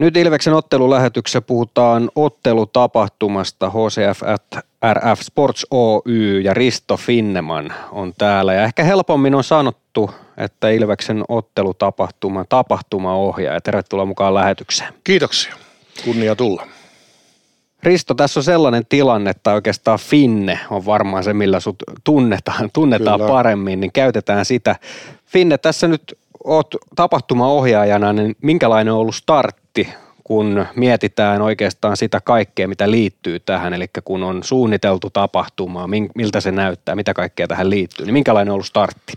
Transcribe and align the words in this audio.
Nyt 0.00 0.16
Ilveksen 0.16 0.54
ottelulähetyksessä 0.54 1.40
puhutaan 1.40 2.10
ottelutapahtumasta 2.14 3.70
HCF 3.70 4.22
RF 4.92 5.20
Sports 5.20 5.66
Oy 5.70 6.40
ja 6.40 6.54
Risto 6.54 6.96
Finneman 6.96 7.72
on 7.92 8.12
täällä. 8.18 8.54
Ja 8.54 8.64
ehkä 8.64 8.84
helpommin 8.84 9.34
on 9.34 9.44
sanottu, 9.44 10.10
että 10.36 10.70
Ilveksen 10.70 11.24
ottelutapahtuma, 11.28 12.44
tapahtumaohjaaja. 12.48 13.60
Tervetuloa 13.60 14.04
mukaan 14.04 14.34
lähetykseen. 14.34 14.94
Kiitoksia. 15.04 15.54
Kunnia 16.04 16.36
tulla. 16.36 16.66
Risto, 17.82 18.14
tässä 18.14 18.40
on 18.40 18.44
sellainen 18.44 18.86
tilanne, 18.88 19.30
että 19.30 19.52
oikeastaan 19.52 19.98
Finne 19.98 20.60
on 20.70 20.86
varmaan 20.86 21.24
se, 21.24 21.32
millä 21.32 21.60
sut 21.60 21.76
tunnetaan, 22.04 22.70
tunnetaan 22.72 23.20
Kyllä. 23.20 23.32
paremmin, 23.32 23.80
niin 23.80 23.92
käytetään 23.92 24.44
sitä. 24.44 24.76
Finne, 25.26 25.58
tässä 25.58 25.88
nyt 25.88 26.18
oot 26.44 26.74
tapahtumaohjaajana, 26.96 28.12
niin 28.12 28.36
minkälainen 28.42 28.94
on 28.94 29.00
ollut 29.00 29.14
startti, 29.14 29.88
kun 30.24 30.66
mietitään 30.76 31.42
oikeastaan 31.42 31.96
sitä 31.96 32.20
kaikkea, 32.20 32.68
mitä 32.68 32.90
liittyy 32.90 33.40
tähän, 33.40 33.74
eli 33.74 33.86
kun 34.04 34.22
on 34.22 34.44
suunniteltu 34.44 35.10
tapahtumaa, 35.10 35.88
miltä 36.14 36.40
se 36.40 36.52
näyttää, 36.52 36.96
mitä 36.96 37.14
kaikkea 37.14 37.48
tähän 37.48 37.70
liittyy, 37.70 38.06
niin 38.06 38.12
minkälainen 38.12 38.50
on 38.50 38.54
ollut 38.54 38.66
startti? 38.66 39.12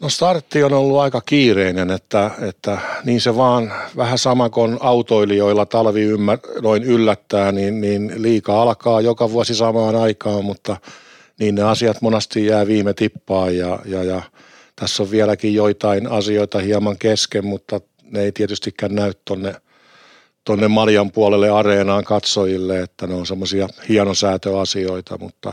No 0.00 0.08
startti 0.08 0.62
on 0.62 0.72
ollut 0.72 0.98
aika 0.98 1.20
kiireinen, 1.20 1.90
että, 1.90 2.30
että 2.48 2.78
niin 3.04 3.20
se 3.20 3.36
vaan 3.36 3.72
vähän 3.96 4.18
sama 4.18 4.50
kuin 4.50 4.78
autoilijoilla 4.80 5.66
talvi 5.66 6.02
ymmär, 6.02 6.38
noin 6.62 6.82
yllättää, 6.82 7.52
niin, 7.52 7.80
niin 7.80 8.12
liika 8.16 8.62
alkaa 8.62 9.00
joka 9.00 9.30
vuosi 9.30 9.54
samaan 9.54 9.96
aikaan, 9.96 10.44
mutta 10.44 10.76
niin 11.38 11.54
ne 11.54 11.62
asiat 11.62 12.02
monasti 12.02 12.46
jää 12.46 12.66
viime 12.66 12.94
tippaan 12.94 13.56
ja, 13.56 13.78
ja, 13.84 14.02
ja 14.02 14.22
tässä 14.76 15.02
on 15.02 15.10
vieläkin 15.10 15.54
joitain 15.54 16.06
asioita 16.06 16.58
hieman 16.58 16.98
kesken, 16.98 17.46
mutta 17.46 17.80
ne 18.02 18.22
ei 18.22 18.32
tietystikään 18.32 18.94
näy 18.94 19.12
tonne, 19.24 19.54
tonne 20.44 20.68
Maljan 20.68 21.12
puolelle 21.12 21.50
areenaan 21.50 22.04
katsojille, 22.04 22.80
että 22.80 23.06
ne 23.06 23.14
on 23.14 23.26
semmoisia 23.26 23.68
hienosäätöasioita, 23.88 25.18
mutta 25.18 25.52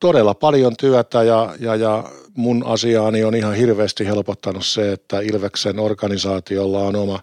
todella 0.00 0.34
paljon 0.34 0.76
työtä 0.76 1.22
ja, 1.22 1.54
ja, 1.60 1.76
ja 1.76 2.04
mun 2.34 2.66
asiaani 2.66 3.24
on 3.24 3.34
ihan 3.34 3.54
hirveästi 3.54 4.06
helpottanut 4.06 4.66
se, 4.66 4.92
että 4.92 5.20
Ilveksen 5.20 5.78
organisaatiolla 5.78 6.78
on 6.78 6.96
oma 6.96 7.20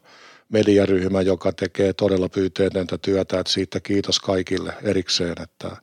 mediaryhmä, 0.49 1.21
joka 1.21 1.51
tekee 1.51 1.93
todella 1.93 2.29
pyyteetöntä 2.29 2.97
työtä, 2.97 3.39
että 3.39 3.51
siitä 3.51 3.79
kiitos 3.79 4.19
kaikille 4.19 4.73
erikseen, 4.83 5.35
että, 5.43 5.77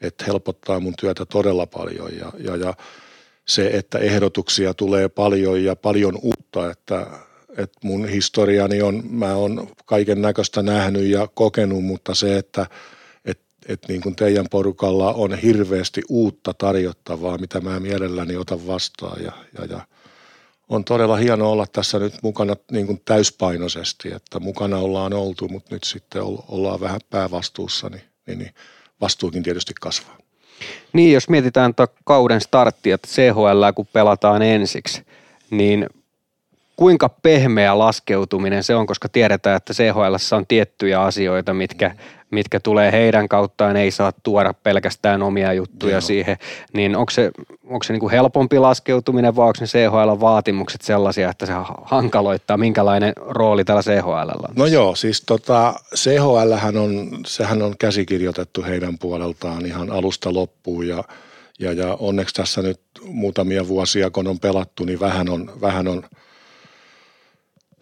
että 0.00 0.24
helpottaa 0.24 0.80
mun 0.80 0.94
työtä 1.00 1.24
todella 1.24 1.66
paljon 1.66 2.16
ja, 2.16 2.32
ja, 2.38 2.56
ja 2.56 2.74
se, 3.48 3.66
että 3.66 3.98
ehdotuksia 3.98 4.74
tulee 4.74 5.08
paljon 5.08 5.64
ja 5.64 5.76
paljon 5.76 6.18
uutta, 6.22 6.70
että, 6.70 7.06
että 7.58 7.78
mun 7.84 8.08
historiani 8.08 8.82
on, 8.82 9.02
mä 9.10 9.34
oon 9.34 9.68
kaiken 9.86 10.22
näköistä 10.22 10.62
nähnyt 10.62 11.04
ja 11.04 11.28
kokenut, 11.34 11.84
mutta 11.84 12.14
se, 12.14 12.38
että 12.38 12.66
että 13.68 13.88
niin 13.88 14.00
kuin 14.00 14.16
teidän 14.16 14.46
porukalla 14.50 15.12
on 15.12 15.38
hirveästi 15.38 16.02
uutta 16.08 16.54
tarjottavaa, 16.54 17.38
mitä 17.38 17.60
mä 17.60 17.80
mielelläni 17.80 18.36
otan 18.36 18.66
vastaan 18.66 19.22
ja, 19.24 19.32
ja, 19.58 19.64
ja 19.64 19.86
on 20.68 20.84
todella 20.84 21.16
hienoa 21.16 21.48
olla 21.48 21.66
tässä 21.66 21.98
nyt 21.98 22.14
mukana 22.22 22.56
niin 22.70 22.86
kuin 22.86 23.02
täyspainoisesti, 23.04 24.12
että 24.12 24.40
mukana 24.40 24.78
ollaan 24.78 25.12
oltu, 25.12 25.48
mutta 25.48 25.74
nyt 25.74 25.84
sitten 25.84 26.22
ollaan 26.48 26.80
vähän 26.80 27.00
päävastuussa, 27.10 27.88
niin, 27.88 28.02
niin, 28.26 28.38
niin 28.38 28.54
vastuukin 29.00 29.42
tietysti 29.42 29.72
kasvaa. 29.80 30.18
Niin, 30.92 31.12
jos 31.12 31.28
mietitään 31.28 31.74
kauden 32.04 32.40
starttia, 32.40 32.94
että 32.94 33.08
CHL 33.08 33.72
kun 33.74 33.86
pelataan 33.92 34.42
ensiksi, 34.42 35.02
niin 35.50 35.86
kuinka 36.82 37.08
pehmeä 37.08 37.78
laskeutuminen 37.78 38.64
se 38.64 38.74
on, 38.74 38.86
koska 38.86 39.08
tiedetään, 39.08 39.56
että 39.56 39.72
CHL 39.72 40.36
on 40.36 40.46
tiettyjä 40.46 41.00
asioita, 41.00 41.54
mitkä 41.54 41.96
mitkä 42.30 42.60
tulee 42.60 42.92
heidän 42.92 43.28
kauttaan, 43.28 43.76
ei 43.76 43.90
saa 43.90 44.12
tuoda 44.22 44.54
pelkästään 44.54 45.22
omia 45.22 45.52
juttuja 45.52 45.92
Joo. 45.92 46.00
siihen, 46.00 46.36
niin 46.72 46.96
onko 46.96 47.10
se, 47.10 47.30
onko 47.64 47.82
se 47.82 47.92
niin 47.92 48.00
kuin 48.00 48.10
helpompi 48.10 48.58
laskeutuminen 48.58 49.36
vai 49.36 49.46
onko 49.46 49.58
ne 49.60 49.66
CHL-vaatimukset 49.66 50.80
sellaisia, 50.82 51.30
että 51.30 51.46
se 51.46 51.52
hankaloittaa, 51.82 52.56
minkälainen 52.56 53.12
rooli 53.16 53.64
tällä 53.64 53.82
CHL 53.82 54.44
on? 54.48 54.54
No 54.56 54.66
joo, 54.66 54.94
siis 54.94 55.22
tota, 55.26 55.74
CHL 55.96 56.78
on, 56.80 57.08
sehän 57.26 57.62
on 57.62 57.74
käsikirjoitettu 57.78 58.62
heidän 58.62 58.98
puoleltaan 58.98 59.66
ihan 59.66 59.90
alusta 59.90 60.34
loppuun 60.34 60.88
ja, 60.88 61.04
ja, 61.58 61.72
ja 61.72 61.96
onneksi 62.00 62.34
tässä 62.34 62.62
nyt 62.62 62.80
muutamia 63.04 63.68
vuosia, 63.68 64.10
kun 64.10 64.28
on 64.28 64.40
pelattu, 64.40 64.84
niin 64.84 65.00
vähän 65.00 65.28
on, 65.28 65.52
vähän 65.60 65.88
on– 65.88 66.02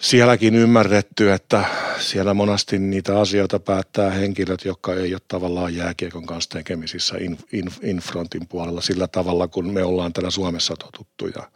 sielläkin 0.01 0.55
ymmärretty, 0.55 1.33
että 1.33 1.65
siellä 1.99 2.35
monasti 2.35 2.79
niitä 2.79 3.21
asioita 3.21 3.59
päättää 3.59 4.11
henkilöt, 4.11 4.65
jotka 4.65 4.95
ei 4.95 5.15
ole 5.15 5.21
tavallaan 5.29 5.77
jääkiekon 5.77 6.27
kanssa 6.27 6.51
tekemisissä 6.51 7.17
in, 7.19 7.39
in, 7.53 7.71
infrontin 7.83 8.49
puolella 8.49 8.81
sillä 8.81 9.09
tavalla, 9.09 9.49
kun 9.49 9.73
me 9.73 9.85
ollaan 9.85 10.13
täällä 10.13 10.31
Suomessa 10.31 10.75
totuttu. 10.77 11.27
Ja, 11.27 11.51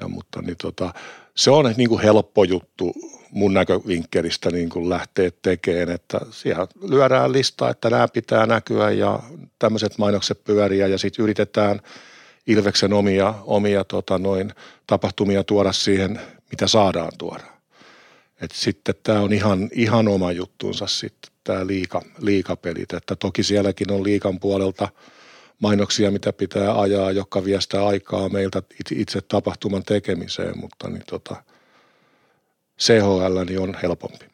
ja 0.00 0.08
mutta 0.08 0.42
niin 0.42 0.56
tota, 0.62 0.94
se 1.34 1.50
on 1.50 1.74
niin 1.76 1.88
kuin 1.88 2.02
helppo 2.02 2.44
juttu 2.44 2.92
mun 3.30 3.54
näkövinkkelistä 3.54 4.50
niin 4.50 4.68
kuin 4.68 4.90
lähteä 4.90 5.30
tekemään, 5.42 5.90
että 5.90 6.20
siellä 6.30 6.66
lyödään 6.88 7.32
listaa, 7.32 7.70
että 7.70 7.90
nämä 7.90 8.08
pitää 8.08 8.46
näkyä 8.46 8.90
ja 8.90 9.20
tämmöiset 9.58 9.98
mainokset 9.98 10.44
pyöriä 10.44 10.86
ja 10.86 10.98
sitten 10.98 11.22
yritetään 11.22 11.80
Ilveksen 12.46 12.92
omia, 12.92 13.34
omia 13.42 13.84
tota 13.84 14.18
noin, 14.18 14.52
tapahtumia 14.86 15.44
tuoda 15.44 15.72
siihen, 15.72 16.20
mitä 16.50 16.66
saadaan 16.66 17.12
tuoda. 17.18 17.54
Et 18.44 18.50
sitten 18.52 18.94
tämä 19.02 19.20
on 19.20 19.32
ihan, 19.32 19.68
ihan 19.72 20.08
oma 20.08 20.32
juttuunsa 20.32 20.86
sitten 20.86 21.32
tämä 21.44 21.66
liika, 21.66 22.02
liikapelit, 22.18 22.92
että 22.92 23.16
toki 23.16 23.42
sielläkin 23.42 23.92
on 23.92 24.04
liikan 24.04 24.40
puolelta 24.40 24.88
mainoksia, 25.60 26.10
mitä 26.10 26.32
pitää 26.32 26.80
ajaa, 26.80 27.10
jotka 27.10 27.44
viestää 27.44 27.86
aikaa 27.86 28.28
meiltä 28.28 28.62
itse 28.92 29.20
tapahtuman 29.20 29.82
tekemiseen, 29.84 30.58
mutta 30.58 30.88
niin 30.88 31.02
tota, 31.06 31.36
CHL 32.80 33.44
niin 33.46 33.60
on 33.60 33.76
helpompi. 33.82 34.24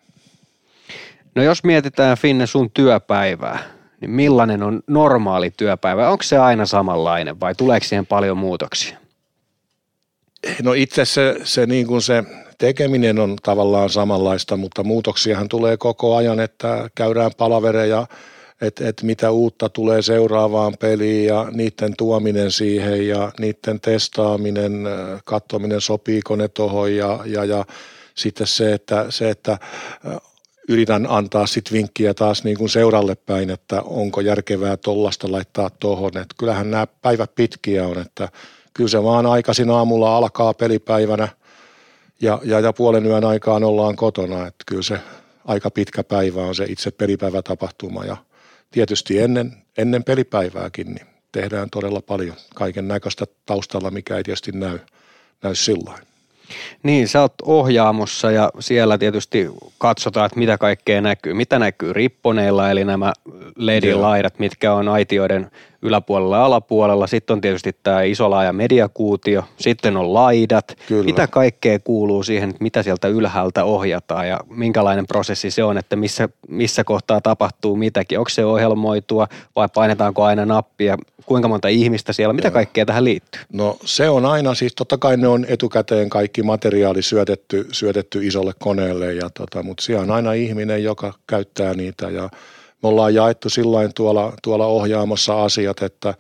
No 1.35 1.43
jos 1.43 1.65
mietitään 1.65 2.17
Finne 2.17 2.47
sun 2.47 2.71
työpäivää, 2.71 3.59
niin 4.01 4.11
millainen 4.11 4.63
on 4.63 4.83
normaali 4.87 5.51
työpäivä? 5.51 6.11
Onko 6.11 6.23
se 6.23 6.39
aina 6.39 6.67
samanlainen 6.67 7.41
vai 7.41 7.55
tuleeko 7.55 7.87
siihen 7.87 8.07
paljon 8.07 8.39
muutoksia? 8.39 8.99
No 10.63 10.73
itse 10.73 11.05
se, 11.05 11.37
se, 11.45 11.67
niin 11.67 11.87
kuin 11.87 12.03
se 12.03 12.25
tekeminen 12.61 13.19
on 13.19 13.37
tavallaan 13.43 13.91
samanlaista, 13.91 14.57
mutta 14.57 14.83
muutoksiahan 14.83 15.49
tulee 15.49 15.77
koko 15.77 16.17
ajan, 16.17 16.41
että 16.41 16.91
käydään 16.95 17.31
palavereja, 17.39 18.07
että 18.61 18.89
et 18.89 19.03
mitä 19.03 19.31
uutta 19.31 19.69
tulee 19.69 20.03
seuraavaan 20.03 20.75
peliin 20.81 21.27
ja 21.27 21.47
niiden 21.53 21.95
tuominen 21.99 22.51
siihen 22.51 23.09
ja 23.09 23.33
niiden 23.39 23.81
testaaminen, 23.81 24.73
katsominen, 25.25 25.81
sopiiko 25.81 26.37
ne 26.37 26.49
tuohon 26.49 26.97
ja, 26.97 27.19
ja, 27.25 27.45
ja 27.45 27.65
sitten 28.15 28.47
se, 28.47 28.73
että, 28.73 29.07
se, 29.09 29.31
että 29.31 29.59
yritän 30.69 31.07
antaa 31.11 31.47
sit 31.47 31.73
vinkkiä 31.73 32.15
taas 32.15 32.45
niin 32.45 32.59
kuin 32.59 32.71
seuralle 32.71 33.15
päin, 33.15 33.51
että 33.51 33.83
onko 33.83 34.21
järkevää 34.21 34.77
tollasta 34.77 35.33
laittaa 35.33 35.71
tuohon. 35.71 36.13
Kyllähän 36.39 36.71
nämä 36.71 36.87
päivät 36.87 37.35
pitkiä 37.35 37.87
on, 37.87 37.99
että 37.99 38.29
kyllä 38.75 38.91
se 38.91 39.03
vaan 39.03 39.27
aikaisin 39.27 39.71
aamulla 39.71 40.17
alkaa 40.17 40.55
pelipäivänä– 40.55 41.29
ja, 42.23 42.41
ja, 42.45 42.61
ja 42.61 42.73
puolen 42.73 43.07
yön 43.07 43.25
aikaan 43.25 43.65
ollaan 43.65 43.97
kotona. 43.97 44.47
Että 44.47 44.65
kyllä 44.67 44.83
se 44.83 44.99
aika 45.45 45.71
pitkä 45.71 46.05
päivä 46.05 46.43
on 46.43 46.55
se 46.55 46.65
itse 46.69 46.91
pelipäivätapahtuma 46.91 48.05
ja 48.05 48.17
tietysti 48.71 49.19
ennen, 49.19 49.53
ennen 49.79 50.05
pelipäivääkin 50.05 50.87
niin 50.87 51.07
tehdään 51.33 51.71
todella 51.71 52.01
paljon 52.01 52.37
kaiken 52.55 52.89
näköistä 52.89 53.27
taustalla, 53.47 53.91
mikä 53.91 54.17
ei 54.17 54.23
tietysti 54.23 54.53
näy, 54.53 54.79
näy 55.43 55.55
sillä 55.55 55.99
niin, 56.83 57.09
sä 57.09 57.21
oot 57.21 57.35
ohjaamossa 57.45 58.31
ja 58.31 58.51
siellä 58.61 58.99
tietysti 58.99 59.49
katsotaan, 59.79 60.27
että 60.27 60.39
mitä 60.39 60.59
kaikkea 60.59 61.01
näkyy. 61.01 61.35
Mitä 61.35 61.59
näkyy 61.59 61.93
ripponeilla, 61.93 62.71
eli 62.71 62.85
nämä 62.85 63.13
ledin 63.57 64.03
laidat, 64.03 64.39
mitkä 64.39 64.75
on 64.75 64.89
aitioiden 64.89 65.51
yläpuolella 65.83 66.37
ja 66.37 66.45
alapuolella. 66.45 67.07
Sitten 67.07 67.35
on 67.35 67.41
tietysti 67.41 67.77
tämä 67.83 68.03
iso 68.03 68.31
laaja 68.31 68.53
mediakuutio. 68.53 69.45
Sitten 69.57 69.97
on 69.97 70.15
laidat. 70.15 70.77
Kyllä. 70.89 71.05
Mitä 71.05 71.27
kaikkea 71.27 71.79
kuuluu 71.79 72.23
siihen, 72.23 72.51
että 72.51 72.63
mitä 72.63 72.83
sieltä 72.83 73.09
ylhäältä 73.09 73.65
ohjataan 73.65 74.29
ja 74.29 74.41
minkälainen 74.51 75.07
prosessi 75.07 75.51
se 75.51 75.65
on, 75.65 75.79
että 75.79 75.97
missä, 75.97 76.29
missä 76.49 76.85
kohtaa 76.85 77.21
tapahtuu 77.21 77.77
mitäkin. 77.77 78.19
Onko 78.19 78.29
se 78.29 78.45
ohjelmoitua 78.45 79.27
vai 79.57 79.69
painetaanko 79.75 80.25
aina 80.25 80.47
nappia? 80.47 80.97
Kuinka 81.27 81.49
monta 81.49 81.69
ihmistä 81.69 82.13
siellä? 82.13 82.33
Mitä 82.33 82.51
kaikkea 82.51 82.87
tähän 82.87 83.05
liittyy? 83.05 83.43
No 83.53 83.77
se 83.85 84.09
on 84.09 84.27
aina, 84.27 84.55
siis 84.55 84.75
totta 84.75 84.99
kai 84.99 85.17
ne 85.17 85.29
on 85.29 85.47
etukäteen 85.49 86.11
kaikki 86.11 86.43
materiaali 86.43 87.03
syötetty, 87.03 87.69
syötetty 87.73 88.27
isolle 88.27 88.53
koneelle, 88.59 89.15
ja 89.15 89.31
tota, 89.31 89.63
mutta 89.63 89.83
siellä 89.83 90.03
on 90.03 90.11
aina 90.11 90.33
ihminen, 90.33 90.85
joka 90.85 91.13
käyttää 91.27 91.75
niitä 91.75 92.11
ja 92.11 92.31
me 92.83 92.89
ollaan 92.89 93.15
jaettu 93.15 93.51
sillain 93.51 93.95
tuolla, 93.95 94.33
tuolla 94.43 94.67
ohjaamossa 94.67 95.45
asiat, 95.45 95.83
että 95.83 96.15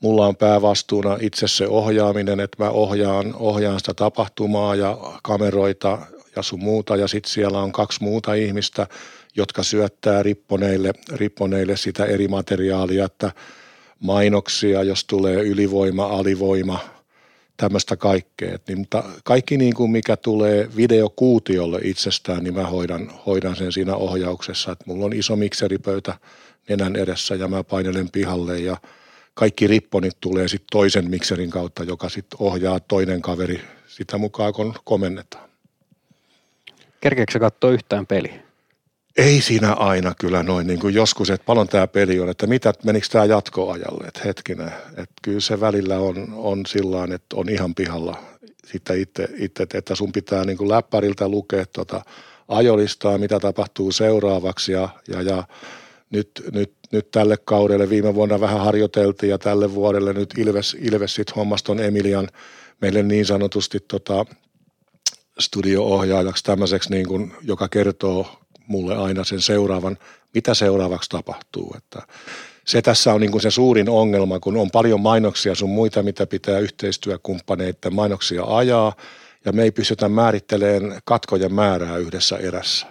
mulla 0.00 0.26
on 0.26 0.36
päävastuuna 0.36 1.18
itse 1.20 1.48
se 1.48 1.68
ohjaaminen, 1.68 2.40
että 2.40 2.64
mä 2.64 2.70
ohjaan, 2.70 3.34
ohjaan 3.34 3.78
sitä 3.78 3.94
tapahtumaa 3.94 4.74
ja 4.74 4.98
kameroita 5.22 5.98
ja 6.36 6.42
sun 6.42 6.60
muuta. 6.62 6.96
Ja 6.96 7.08
sitten 7.08 7.32
siellä 7.32 7.58
on 7.60 7.72
kaksi 7.72 8.02
muuta 8.02 8.34
ihmistä, 8.34 8.86
jotka 9.36 9.62
syöttää 9.62 10.22
ripponeille, 10.22 10.92
ripponeille 11.12 11.76
sitä 11.76 12.04
eri 12.04 12.28
materiaalia, 12.28 13.04
että 13.04 13.32
mainoksia, 14.00 14.82
jos 14.82 15.04
tulee 15.04 15.42
ylivoima, 15.42 16.06
alivoima, 16.06 16.78
tämmöistä 17.60 17.96
kaikkea. 17.96 18.58
Niin, 18.68 18.78
mutta 18.78 19.04
kaikki 19.24 19.56
niin 19.56 19.74
kuin 19.74 19.90
mikä 19.90 20.16
tulee 20.16 20.68
videokuutiolle 20.76 21.80
itsestään, 21.84 22.44
niin 22.44 22.54
mä 22.54 22.66
hoidan, 22.66 23.12
hoidan 23.26 23.56
sen 23.56 23.72
siinä 23.72 23.94
ohjauksessa. 23.94 24.72
Että 24.72 24.84
mulla 24.86 25.04
on 25.04 25.12
iso 25.12 25.36
mikseripöytä 25.36 26.18
nenän 26.68 26.96
edessä 26.96 27.34
ja 27.34 27.48
mä 27.48 27.64
painelen 27.64 28.10
pihalle 28.10 28.58
ja 28.58 28.76
kaikki 29.34 29.66
ripponit 29.66 30.16
tulee 30.20 30.48
sitten 30.48 30.66
toisen 30.72 31.10
mikserin 31.10 31.50
kautta, 31.50 31.84
joka 31.84 32.08
sitten 32.08 32.36
ohjaa 32.40 32.80
toinen 32.80 33.22
kaveri 33.22 33.60
sitä 33.86 34.18
mukaan, 34.18 34.52
kun 34.52 34.74
komennetaan. 34.84 35.50
Kerkeekö 37.00 37.38
katsoa 37.38 37.70
yhtään 37.70 38.06
peliä? 38.06 38.49
Ei 39.20 39.40
siinä 39.40 39.72
aina 39.72 40.14
kyllä 40.20 40.42
noin 40.42 40.66
niin 40.66 40.80
kuin 40.80 40.94
joskus, 40.94 41.30
että 41.30 41.44
paljon 41.44 41.68
tämä 41.68 41.86
peli 41.86 42.20
on, 42.20 42.28
että 42.28 42.46
mitä, 42.46 42.72
menikö 42.84 43.06
tämä 43.10 43.24
jatkoajalle, 43.24 44.04
että 44.04 44.20
hetkinen, 44.24 44.72
että 44.88 45.14
kyllä 45.22 45.40
se 45.40 45.60
välillä 45.60 45.98
on, 45.98 46.28
on 46.36 46.66
sillä 46.66 47.04
että 47.14 47.36
on 47.36 47.48
ihan 47.48 47.74
pihalla 47.74 48.16
sitten 48.64 49.00
itse, 49.00 49.28
itse 49.36 49.66
että 49.74 49.94
sun 49.94 50.12
pitää 50.12 50.44
niin 50.44 50.58
kuin 50.58 50.68
läppäriltä 50.68 51.28
lukea 51.28 51.64
tuota 51.66 52.02
ajolistaa, 52.48 53.18
mitä 53.18 53.40
tapahtuu 53.40 53.92
seuraavaksi 53.92 54.72
ja, 54.72 54.88
ja, 55.08 55.22
ja 55.22 55.44
nyt, 56.10 56.30
nyt, 56.52 56.72
nyt, 56.92 57.10
tälle 57.10 57.36
kaudelle. 57.36 57.90
Viime 57.90 58.14
vuonna 58.14 58.40
vähän 58.40 58.60
harjoiteltiin 58.60 59.30
ja 59.30 59.38
tälle 59.38 59.74
vuodelle 59.74 60.12
nyt 60.12 60.38
Ilves, 60.38 60.76
Ilves 60.80 61.14
sitten 61.14 61.34
hommaston 61.34 61.80
Emilian 61.80 62.28
meille 62.80 63.02
niin 63.02 63.26
sanotusti 63.26 63.78
tota, 63.88 64.26
studio-ohjaajaksi 65.38 66.44
tämmöiseksi, 66.44 66.90
niin 66.90 67.08
kuin, 67.08 67.32
joka 67.42 67.68
kertoo 67.68 68.40
mulle 68.70 68.96
aina 68.96 69.24
sen 69.24 69.40
seuraavan, 69.40 69.98
mitä 70.34 70.54
seuraavaksi 70.54 71.10
tapahtuu. 71.10 71.74
Että 71.76 72.02
se 72.64 72.82
tässä 72.82 73.14
on 73.14 73.20
niin 73.20 73.30
kuin 73.30 73.42
se 73.42 73.50
suurin 73.50 73.88
ongelma, 73.88 74.40
kun 74.40 74.56
on 74.56 74.70
paljon 74.70 75.00
mainoksia 75.00 75.54
sun 75.54 75.70
muita, 75.70 76.02
mitä 76.02 76.26
pitää 76.26 76.58
yhteistyökumppaneiden 76.58 77.94
mainoksia 77.94 78.44
ajaa, 78.44 78.96
ja 79.44 79.52
me 79.52 79.62
ei 79.62 79.70
pystytä 79.70 80.08
määrittelemään 80.08 81.00
katkojen 81.04 81.54
määrää 81.54 81.96
yhdessä 81.96 82.36
erässä. 82.36 82.86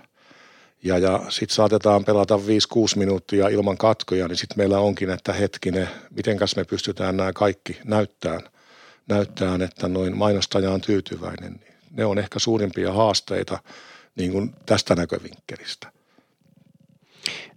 Ja, 0.83 0.97
ja 0.97 1.19
sitten 1.29 1.55
saatetaan 1.55 2.05
pelata 2.05 2.35
5-6 2.35 2.39
minuuttia 2.95 3.47
ilman 3.47 3.77
katkoja, 3.77 4.27
niin 4.27 4.37
sitten 4.37 4.57
meillä 4.57 4.79
onkin, 4.79 5.09
että 5.09 5.33
hetkinen, 5.33 5.89
mitenkäs 6.09 6.55
me 6.55 6.63
pystytään 6.63 7.17
nämä 7.17 7.33
kaikki 7.33 7.79
näyttämään, 7.83 8.41
näyttämään 9.07 9.61
että 9.61 9.87
noin 9.87 10.17
mainostaja 10.17 10.71
on 10.71 10.81
tyytyväinen. 10.81 11.59
Ne 11.91 12.05
on 12.05 12.19
ehkä 12.19 12.39
suurimpia 12.39 12.93
haasteita 12.93 13.59
niin 14.15 14.31
kuin 14.31 14.55
tästä 14.65 14.95
näkövinkkelistä. 14.95 15.91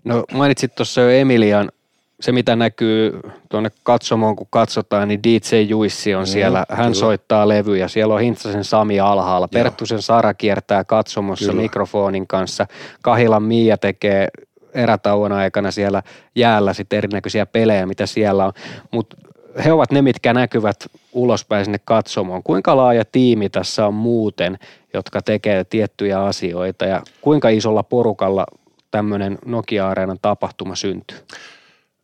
No 0.04 0.24
mainitsit 0.32 0.74
tuossa 0.74 1.00
jo 1.00 1.08
Emilian, 1.08 1.72
se 2.20 2.32
mitä 2.32 2.56
näkyy 2.56 3.20
tuonne 3.48 3.70
katsomoon, 3.82 4.36
kun 4.36 4.46
katsotaan, 4.50 5.08
niin 5.08 5.22
DJ 5.22 5.60
Juissi 5.68 6.14
on 6.14 6.22
mm, 6.22 6.26
siellä. 6.26 6.66
Hän 6.68 6.78
kyllä. 6.78 6.94
soittaa 6.94 7.48
levyjä. 7.48 7.88
Siellä 7.88 8.14
on 8.14 8.20
Hintsasen 8.20 8.64
Sami 8.64 9.00
alhaalla. 9.00 9.48
Joo. 9.52 9.62
Perttusen 9.62 10.02
Sara 10.02 10.34
kiertää 10.34 10.84
katsomossa 10.84 11.50
kyllä. 11.50 11.62
mikrofonin 11.62 12.26
kanssa. 12.26 12.66
Kahilan 13.02 13.42
Miia 13.42 13.78
tekee 13.78 14.28
erätauon 14.74 15.32
aikana 15.32 15.70
siellä 15.70 16.02
jäällä 16.34 16.72
sitten 16.72 16.96
erinäköisiä 16.96 17.46
pelejä, 17.46 17.86
mitä 17.86 18.06
siellä 18.06 18.44
on. 18.46 18.52
Mutta 18.90 19.16
he 19.64 19.72
ovat 19.72 19.92
ne, 19.92 20.02
mitkä 20.02 20.32
näkyvät 20.32 20.86
ulospäin 21.12 21.64
sinne 21.64 21.80
katsomoon. 21.84 22.42
Kuinka 22.42 22.76
laaja 22.76 23.04
tiimi 23.04 23.50
tässä 23.50 23.86
on 23.86 23.94
muuten, 23.94 24.58
jotka 24.94 25.22
tekee 25.22 25.64
tiettyjä 25.64 26.20
asioita 26.24 26.84
ja 26.84 27.02
kuinka 27.20 27.48
isolla 27.48 27.82
porukalla 27.82 28.46
tämmöinen 28.90 29.38
Nokia-areenan 29.44 30.18
tapahtuma 30.22 30.74
syntyy? 30.74 31.18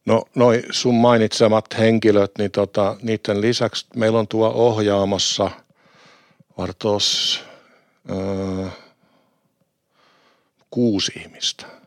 No 0.06 0.24
noin 0.34 0.62
sun 0.70 0.94
mainitsemat 0.94 1.64
henkilöt, 1.78 2.30
niin 2.38 2.50
tota, 2.50 2.96
niiden 3.02 3.40
lisäksi 3.40 3.86
meillä 3.96 4.18
on 4.18 4.28
tuo 4.28 4.52
ohjaamossa 4.54 5.50
vartos 6.58 7.40
öö, 8.10 8.66
kuusi 10.70 11.12
ihmistä. 11.16 11.77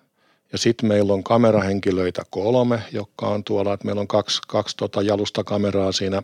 Ja 0.52 0.58
sitten 0.58 0.90
meillä 0.90 1.14
on 1.14 1.24
kamerahenkilöitä 1.24 2.24
kolme, 2.30 2.84
jotka 2.92 3.28
on 3.28 3.44
tuolla, 3.44 3.74
että 3.74 3.86
meillä 3.86 4.02
on 4.02 4.08
kaksi, 4.08 4.42
kaksi 4.48 4.78
tota 4.78 5.02
jalustakameraa 5.02 5.92
siinä, 5.92 6.24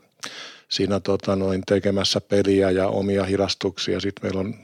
siinä 0.70 1.00
tota 1.00 1.36
noin 1.36 1.64
tekemässä 1.68 2.22
peliä 2.22 2.72
ja 2.72 2.88
omia 2.88 3.24
hirastuksia. 3.24 4.00
Sitten 4.00 4.26
meillä 4.26 4.40
on 4.40 4.56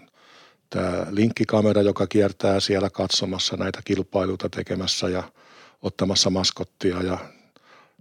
tämä 0.69 1.05
linkkikamera, 1.09 1.81
joka 1.81 2.07
kiertää 2.07 2.59
siellä 2.59 2.89
katsomassa 2.89 3.57
näitä 3.57 3.79
kilpailuita 3.85 4.49
tekemässä 4.49 5.09
ja 5.09 5.23
ottamassa 5.81 6.29
maskottia 6.29 7.01
ja 7.01 7.17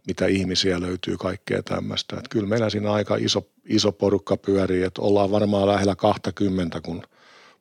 mitä 0.07 0.27
ihmisiä 0.27 0.81
löytyy, 0.81 1.17
kaikkea 1.17 1.63
tämmöistä. 1.63 2.17
Että 2.17 2.29
kyllä 2.31 2.47
meillä 2.47 2.71
siinä 2.71 2.93
aika 2.93 3.17
iso, 3.17 3.49
iso 3.65 3.93
porukka 3.93 4.37
pyörii, 4.37 4.83
että 4.83 5.03
ollaan 5.03 5.31
varmaan 5.31 5.69
lähellä 5.69 5.97
20, 5.97 6.81
kun 6.81 7.03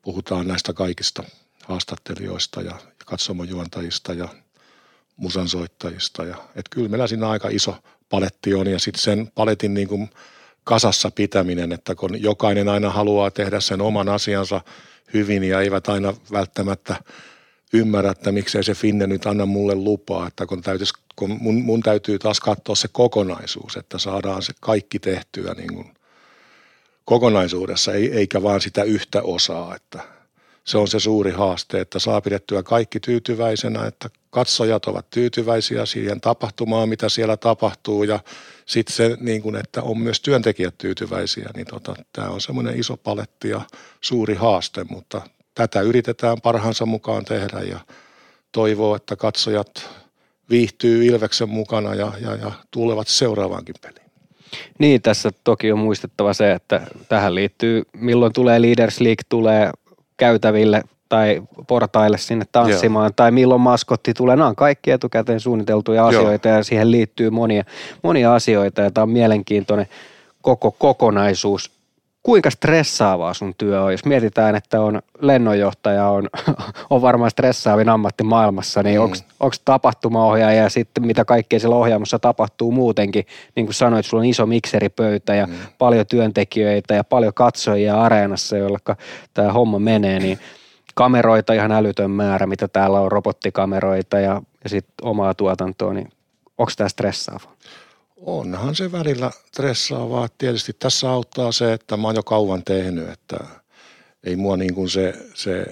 puhutaan 0.01 0.48
näistä 0.48 0.74
kaikista 0.74 1.24
haastattelijoista 1.65 2.62
ja 2.62 2.80
katsomojuontajista 3.06 4.13
ja 4.13 4.27
musansoittajista. 5.18 6.24
Ja, 6.24 6.36
et 6.56 6.69
kyllä 6.69 6.89
meillä 6.89 7.07
siinä 7.07 7.30
aika 7.30 7.50
iso 7.51 7.75
paletti 8.09 8.53
on 8.53 8.68
ja 8.68 8.80
sitten 8.80 9.01
sen 9.01 9.31
paletin 9.36 9.74
niin 9.74 9.88
kuin 9.88 10.09
kasassa 10.63 11.12
pitäminen, 11.12 11.71
että 11.71 11.95
kun 11.95 12.21
jokainen 12.21 12.69
aina 12.69 12.89
haluaa 12.89 13.31
tehdä 13.31 13.59
sen 13.59 13.81
oman 13.81 14.09
asiansa 14.09 14.62
hyvin 15.13 15.44
ja 15.44 15.62
eivät 15.62 15.89
aina 15.89 16.13
välttämättä 16.31 16.95
ymmärrä, 17.74 18.12
että 18.12 18.31
miksei 18.31 18.63
se 18.63 18.74
Finne 18.74 19.07
nyt 19.07 19.25
anna 19.25 19.45
mulle 19.45 19.75
lupaa, 19.75 20.27
että 20.27 20.45
kun, 20.45 20.62
täytyisi, 20.62 20.94
kun 21.15 21.38
mun, 21.42 21.63
mun 21.63 21.81
täytyy 21.81 22.19
taas 22.19 22.39
katsoa 22.39 22.75
se 22.75 22.88
kokonaisuus, 22.92 23.77
että 23.77 23.98
saadaan 23.98 24.42
se 24.42 24.53
kaikki 24.59 25.00
tehtyä 25.00 25.53
niin 25.53 25.74
kuin 25.74 25.94
kokonaisuudessa, 27.06 27.94
eikä 27.94 28.44
vaan 28.44 28.62
sitä 28.62 28.83
yhtä 28.83 29.21
osaa, 29.21 29.75
että– 29.75 30.00
se 30.63 30.78
on 30.78 30.88
se 30.88 31.00
suuri 31.00 31.31
haaste, 31.31 31.81
että 31.81 32.00
saa 32.00 32.22
pidettyä 32.22 32.63
kaikki 32.63 33.00
tyytyväisenä, 33.00 33.86
että 33.86 34.10
katsojat 34.30 34.86
ovat 34.86 35.10
tyytyväisiä 35.10 35.86
siihen 35.86 36.22
tapahtumaan, 36.22 36.90
mitä 36.90 37.10
siellä 37.10 37.38
tapahtuu 37.38 38.04
ja 38.04 38.19
sitten 38.66 38.96
se, 38.96 39.18
niin 39.19 39.42
kuin, 39.42 39.56
että 39.56 39.81
on 39.81 39.98
myös 39.98 40.22
työntekijät 40.22 40.78
tyytyväisiä, 40.78 41.50
niin 41.56 41.68
tota, 41.68 41.96
tämä 42.13 42.30
on 42.30 42.42
semmoinen 42.42 42.80
iso 42.80 42.98
paletti 42.98 43.50
ja 43.50 43.62
suuri 44.02 44.36
haaste, 44.36 44.86
mutta 44.90 45.22
tätä 45.56 45.81
yritetään 45.81 46.42
parhaansa 46.42 46.86
mukaan 46.86 47.25
tehdä 47.25 47.60
ja 47.60 47.80
toivoo, 48.52 48.96
että 48.96 49.16
katsojat 49.16 49.90
viihtyy 50.50 51.06
Ilveksen 51.06 51.50
mukana 51.50 51.96
ja, 51.96 52.12
ja, 52.22 52.36
ja 52.36 52.51
tulevat 52.72 53.08
seuraavaankin 53.08 53.75
peliin. 53.82 54.12
Niin, 54.80 55.01
tässä 55.01 55.32
toki 55.44 55.72
on 55.72 55.80
muistettava 55.80 56.34
se, 56.34 56.51
että 56.51 56.88
tähän 57.10 57.36
liittyy, 57.36 57.84
milloin 57.94 58.34
tulee 58.34 58.62
Leaders 58.62 59.00
League, 59.00 59.24
tulee 59.30 59.72
käytäville 60.22 60.82
tai 61.10 61.42
portaille 61.68 62.18
sinne 62.18 62.46
tanssimaan, 62.51 63.06
Joo. 63.06 63.13
tai 63.16 63.32
milloin 63.32 63.62
maskotti 63.62 64.13
tulee. 64.13 64.36
Nämä 64.36 64.48
on 64.48 64.56
kaikki 64.56 64.92
etukäteen 64.92 65.40
suunniteltuja 65.40 66.08
asioita 66.08 66.48
Joo. 66.48 66.58
ja 66.58 66.63
siihen 66.63 66.92
liittyy 66.92 67.30
monia, 67.30 67.63
monia 68.04 68.36
asioita 68.36 68.82
ja 68.82 68.92
tämä 68.92 69.04
on 69.04 69.10
mielenkiintoinen 69.10 69.88
koko 70.42 70.72
kokonaisuus. 70.72 71.80
Kuinka 72.24 72.50
stressaavaa 72.50 73.34
sun 73.34 73.54
työ 73.58 73.82
on? 73.82 73.92
Jos 73.92 74.06
mietitään, 74.06 74.56
että 74.56 74.82
on 74.82 75.01
lennonjohtaja, 75.22 76.08
on, 76.08 76.30
on 76.90 77.01
varmaan 77.01 77.32
stressaavin 77.32 77.90
ammatti 77.90 78.24
maailmassa, 78.24 78.84
niin 78.84 79.00
mm. 79.00 79.12
onko 79.40 79.56
tapahtumaohjaaja 79.66 80.63
ja 80.63 80.70
sitten 80.70 81.06
mitä 81.06 81.25
kaikkea 81.25 81.60
siellä 81.60 81.75
ohjaamossa 81.75 82.20
tapahtuu 82.20 82.72
muutenkin? 82.72 83.25
Niin 83.56 83.66
kuin 83.66 83.74
sanoit, 83.74 84.06
sulla 84.06 84.22
on 84.22 84.30
iso 84.30 84.46
mikseripöytä 84.46 85.36
ja 85.36 85.48
mm. 85.48 85.54
paljon 85.78 86.06
työntekijöitä 86.08 86.94
ja 86.94 87.04
paljon 87.04 87.34
katsojia 87.34 88.01
areenassa, 88.01 88.58
joilla 88.58 88.96
tämä 89.34 89.54
homma 89.54 89.80
menee, 89.80 90.20
niin 90.20 90.40
kameroita 90.96 91.54
ihan 91.54 91.72
älytön 91.72 92.12
määrä, 92.12 92.46
mitä 92.48 92.68
täällä 92.68 93.00
on, 93.00 93.12
robottikameroita 93.12 94.20
ja, 94.20 94.42
ja 94.63 94.70
sitten 94.70 94.94
omaa 95.01 95.34
tuotantoa, 95.34 95.94
niin 95.94 96.10
onko 96.58 96.72
tämä 96.78 96.90
stressaavaa? 96.90 97.56
Onhan 98.25 98.75
se 98.75 98.92
välillä 98.92 99.32
stressaavaa. 99.48 100.28
Tietysti 100.38 100.74
tässä 100.74 101.12
auttaa 101.12 101.51
se, 101.51 101.74
että 101.74 101.98
mä 101.98 102.08
oon 102.08 102.16
jo 102.16 102.24
kauan 102.24 102.63
tehnyt, 102.63 103.10
että 103.10 103.38
ei 104.24 104.36
mua 104.36 104.58
niin 104.58 104.74
kuin 104.74 104.90
se, 104.90 105.13
se, 105.34 105.66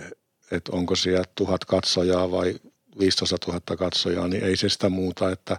että 0.51 0.71
onko 0.71 0.95
siellä 0.95 1.23
tuhat 1.35 1.65
katsojaa 1.65 2.31
vai 2.31 2.55
15 2.99 3.37
000 3.47 3.61
katsojaa, 3.77 4.27
niin 4.27 4.43
ei 4.43 4.55
se 4.55 4.69
sitä 4.69 4.89
muuta, 4.89 5.31
että 5.31 5.57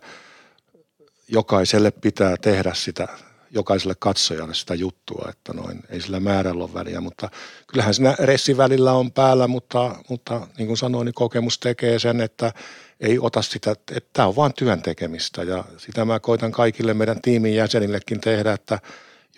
jokaiselle 1.29 1.91
pitää 1.91 2.37
tehdä 2.37 2.75
sitä, 2.75 3.09
jokaiselle 3.51 3.95
katsojalle 3.99 4.55
sitä 4.55 4.75
juttua, 4.75 5.27
että 5.31 5.53
noin, 5.53 5.83
ei 5.89 6.01
sillä 6.01 6.21
määrällä 6.21 6.65
ole 6.65 6.75
väliä, 6.75 7.01
mutta 7.01 7.29
kyllähän 7.67 7.95
siinä 7.95 8.17
ressi 8.19 8.57
välillä 8.57 8.93
on 8.93 9.13
päällä, 9.13 9.47
mutta, 9.47 9.97
mutta 10.09 10.47
niin 10.59 10.67
kuin 10.67 10.77
sanoin, 10.77 11.05
niin 11.05 11.15
kokemus 11.15 11.59
tekee 11.59 11.99
sen, 11.99 12.21
että 12.21 12.53
ei 13.01 13.19
ota 13.19 13.43
sitä, 13.43 13.71
että 13.71 14.01
tämä 14.13 14.29
on 14.29 14.37
vain 14.37 14.55
työn 14.55 14.83
tekemistä 14.83 15.43
ja 15.43 15.65
sitä 15.77 16.05
mä 16.05 16.21
koitan 16.21 16.53
kaikille 16.53 16.95
meidän 16.95 17.21
tiimin 17.23 17.55
jäsenillekin 17.55 18.21
tehdä, 18.21 18.53
että 18.53 18.79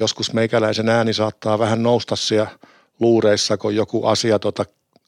joskus 0.00 0.32
meikäläisen 0.32 0.88
ääni 0.88 1.12
saattaa 1.12 1.58
vähän 1.58 1.82
nousta 1.82 2.16
siellä 2.16 2.50
luureissa, 3.00 3.56
kun 3.56 3.76
joku 3.76 4.06
asia 4.06 4.38
tota 4.38 4.64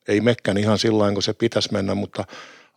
ei 0.09 0.21
mekkän 0.21 0.57
ihan 0.57 0.79
sillä 0.79 1.13
kun 1.13 1.23
se 1.23 1.33
pitäisi 1.33 1.73
mennä, 1.73 1.95
mutta 1.95 2.25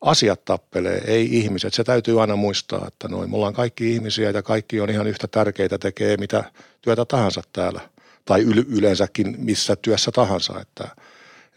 asiat 0.02 0.46
tappelee, 0.46 1.02
ei 1.06 1.38
ihmiset. 1.38 1.74
Se 1.74 1.84
täytyy 1.84 2.22
aina 2.22 2.36
muistaa, 2.36 2.88
että 2.88 3.08
noin, 3.08 3.30
mulla 3.30 3.48
on 3.48 3.54
kaikki 3.54 3.94
ihmisiä 3.94 4.30
ja 4.30 4.44
kaikki 4.44 4.82
on 4.82 4.90
ihan 4.90 5.08
yhtä 5.08 5.28
tärkeitä, 5.28 5.78
tekee 5.78 6.18
mitä 6.18 6.44
työtä 6.82 7.06
tahansa 7.06 7.42
täällä. 7.54 7.82
Tai 8.26 8.42
yleensäkin 8.70 9.36
missä 9.38 9.76
työssä 9.76 10.12
tahansa, 10.12 10.62
että, 10.62 10.88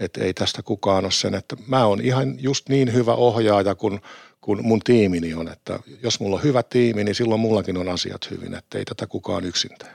että 0.01 0.25
ei 0.25 0.35
tästä 0.35 0.63
kukaan 0.63 1.05
ole 1.05 1.13
sen, 1.13 1.35
että 1.35 1.57
mä 1.67 1.87
oon 1.87 2.01
ihan 2.01 2.35
just 2.39 2.69
niin 2.69 2.93
hyvä 2.93 3.15
ohjaaja 3.15 3.75
kuin, 3.75 4.01
kuin 4.41 4.67
mun 4.67 4.81
tiimini 4.81 5.35
on, 5.35 5.49
että 5.49 5.79
jos 6.03 6.21
mulla 6.21 6.37
on 6.37 6.43
hyvä 6.43 6.63
tiimi, 6.63 7.05
niin 7.05 7.15
silloin 7.15 7.41
mullakin 7.41 7.77
on 7.77 7.89
asiat 7.89 8.31
hyvin, 8.31 8.55
että 8.55 8.79
ei 8.79 8.85
tätä 8.85 9.07
kukaan 9.07 9.45
yksin 9.45 9.71
tee. 9.79 9.91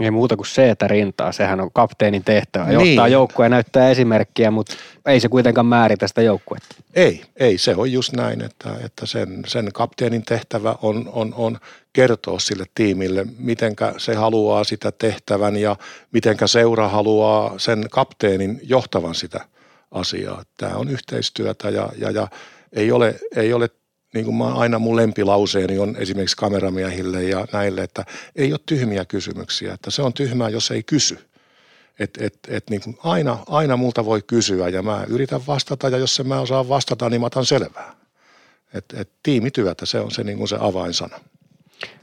Ei 0.00 0.10
muuta 0.10 0.36
kuin 0.36 0.46
se, 0.46 0.70
että 0.70 0.88
rintaa. 0.88 1.32
Sehän 1.32 1.60
on 1.60 1.70
kapteenin 1.72 2.24
tehtävä. 2.24 2.64
Niin. 2.64 2.88
Johtaa 2.88 3.08
joukkoja 3.08 3.44
ja 3.44 3.50
näyttää 3.50 3.90
esimerkkiä, 3.90 4.50
mutta 4.50 4.74
ei 5.06 5.20
se 5.20 5.28
kuitenkaan 5.28 5.66
määritä 5.66 6.08
sitä 6.08 6.22
joukkuetta. 6.22 6.76
Ei, 6.94 7.24
ei. 7.36 7.58
Se 7.58 7.74
on 7.76 7.92
just 7.92 8.12
näin, 8.12 8.42
että, 8.42 8.70
että 8.84 9.06
sen, 9.06 9.42
sen 9.46 9.68
kapteenin 9.74 10.22
tehtävä 10.22 10.74
on, 10.82 11.10
on, 11.12 11.34
on 11.36 11.58
kertoa 11.92 12.38
sille 12.38 12.64
tiimille, 12.74 13.26
mitenkä 13.38 13.94
se 13.96 14.14
haluaa 14.14 14.64
sitä 14.64 14.92
tehtävän 14.92 15.56
ja 15.56 15.76
mitenkä 16.12 16.46
seura 16.46 16.88
haluaa 16.88 17.54
sen 17.56 17.84
kapteenin 17.90 18.60
johtavan 18.62 19.14
sitä 19.14 19.40
asiaa. 19.90 20.42
Tämä 20.56 20.76
on 20.76 20.88
yhteistyötä 20.88 21.70
ja, 21.70 21.88
ja, 21.98 22.10
ja 22.10 22.28
ei 22.72 22.92
ole, 22.92 23.14
ei 23.36 23.52
ole 23.52 23.68
niin 24.14 24.24
kuin 24.24 24.36
mä 24.36 24.54
aina 24.54 24.78
mun 24.78 24.96
lempilauseeni 24.96 25.78
on 25.78 25.96
esimerkiksi 25.96 26.36
kameramiehille 26.36 27.22
ja 27.22 27.46
näille, 27.52 27.82
että 27.82 28.04
ei 28.36 28.52
ole 28.52 28.60
tyhmiä 28.66 29.04
kysymyksiä, 29.04 29.74
että 29.74 29.90
se 29.90 30.02
on 30.02 30.12
tyhmää, 30.12 30.48
jos 30.48 30.70
ei 30.70 30.82
kysy. 30.82 31.18
Et, 31.98 32.18
et, 32.20 32.38
et 32.48 32.70
niin 32.70 32.80
kuin 32.80 32.98
aina, 33.04 33.38
aina 33.46 33.76
multa 33.76 34.04
voi 34.04 34.22
kysyä 34.26 34.68
ja 34.68 34.82
mä 34.82 35.04
yritän 35.08 35.40
vastata 35.46 35.88
ja 35.88 35.98
jos 35.98 36.20
en 36.20 36.28
mä 36.28 36.40
osaa 36.40 36.68
vastata, 36.68 37.10
niin 37.10 37.20
mä 37.20 37.26
otan 37.26 37.46
selvää. 37.46 37.94
Et, 38.74 38.84
et 38.96 39.10
tiimityötä, 39.22 39.86
se 39.86 40.00
on 40.00 40.10
se, 40.10 40.24
niin 40.24 40.38
kuin 40.38 40.48
se 40.48 40.56
avainsana. 40.60 41.20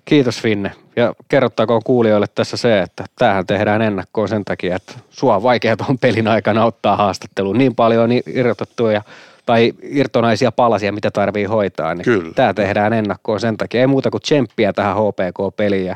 Kiitos 0.05 0.41
Finne. 0.41 0.71
Ja 0.95 1.13
kerrottakoon 1.27 1.81
kuulijoille 1.83 2.27
tässä 2.35 2.57
se, 2.57 2.81
että 2.81 3.05
tämähän 3.15 3.45
tehdään 3.45 3.81
ennakkoon 3.81 4.29
sen 4.29 4.45
takia, 4.45 4.75
että 4.75 4.93
sua 5.09 5.35
on 5.35 5.43
vaikea 5.43 5.77
tuon 5.77 5.99
pelin 5.99 6.27
aikana 6.27 6.65
ottaa 6.65 6.95
haastatteluun. 6.95 7.57
Niin 7.57 7.75
paljon 7.75 8.03
on 8.03 8.09
irrotettu 8.27 8.87
ja 8.87 9.01
tai 9.45 9.73
irtonaisia 9.83 10.51
palasia, 10.51 10.91
mitä 10.91 11.11
tarvii 11.11 11.45
hoitaa. 11.45 11.95
Niin 11.95 12.05
Kyllä. 12.05 12.33
Tämä 12.33 12.53
tehdään 12.53 12.93
ennakkoon 12.93 13.39
sen 13.39 13.57
takia. 13.57 13.81
Ei 13.81 13.87
muuta 13.87 14.11
kuin 14.11 14.21
tsemppiä 14.21 14.73
tähän 14.73 14.95
HPK-peliin 14.95 15.85
ja 15.85 15.95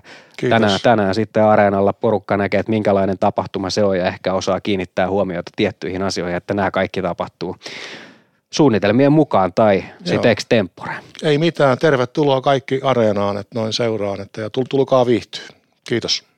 tänään, 0.50 0.80
tänään 0.84 1.16
sitten 1.16 1.44
areenalla 1.44 1.94
porukka 1.94 2.38
näkee, 2.38 2.60
että 2.60 2.70
minkälainen 2.70 3.18
tapahtuma 3.20 3.70
se 3.70 3.84
on 3.84 3.98
ja 3.98 4.08
ehkä 4.08 4.34
osaa 4.34 4.62
kiinnittää 4.62 5.10
huomiota 5.10 5.52
tiettyihin 5.56 6.02
asioihin, 6.02 6.38
että 6.38 6.54
nämä 6.54 6.72
kaikki 6.72 7.02
tapahtuu 7.02 7.56
suunnitelmien 8.50 9.12
mukaan 9.12 9.54
tai 9.54 9.84
sitten 10.06 10.32
extempore. 10.32 10.94
Ei 11.24 11.38
mitään. 11.38 11.78
Tervetuloa 11.78 12.42
kaikki 12.42 12.80
areenaan, 12.84 13.38
että 13.38 13.60
noin 13.60 13.74
seuraan 13.74 14.22
että 14.22 14.42
ja 14.42 14.50
tulkaa 14.70 15.06
viihtyä. 15.06 15.44
Kiitos. 15.84 16.30